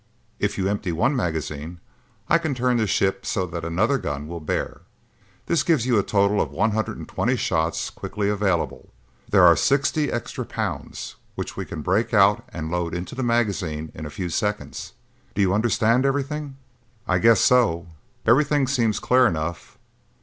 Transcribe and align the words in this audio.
If 0.39 0.57
you 0.57 0.67
empty 0.67 0.91
one 0.91 1.15
magazine, 1.15 1.79
I 2.27 2.39
can 2.39 2.55
turn 2.55 2.77
the 2.77 2.87
ship 2.87 3.23
so 3.23 3.45
that 3.45 3.63
another 3.63 3.99
gun 3.99 4.27
will 4.27 4.39
bear. 4.39 4.81
This 5.45 5.61
gives 5.61 5.85
you 5.85 5.99
a 5.99 6.01
total 6.01 6.41
of 6.41 6.49
one 6.49 6.71
hundred 6.71 6.97
and 6.97 7.07
twenty 7.07 7.35
shots 7.35 7.91
quickly 7.91 8.27
available; 8.27 8.89
there 9.29 9.43
are 9.45 9.55
sixty 9.55 10.11
extra 10.11 10.43
rounds, 10.57 11.17
which 11.35 11.55
we 11.55 11.65
can 11.65 11.83
break 11.83 12.15
out 12.15 12.43
and 12.49 12.71
load 12.71 12.95
into 12.95 13.13
the 13.13 13.21
magazines 13.21 13.91
in 13.93 14.07
a 14.07 14.09
few 14.09 14.29
seconds. 14.29 14.93
Do 15.35 15.41
you 15.43 15.53
understand 15.53 16.03
everything?" 16.03 16.57
"I 17.07 17.19
guess 17.19 17.39
so. 17.41 17.85
Everything 18.25 18.65
seems 18.65 18.99
clear 18.99 19.27
enough." 19.27 19.77